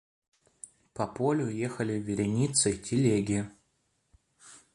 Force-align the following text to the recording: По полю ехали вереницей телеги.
По 0.95 1.05
полю 1.05 1.47
ехали 1.47 1.99
вереницей 1.99 2.75
телеги. 2.85 3.39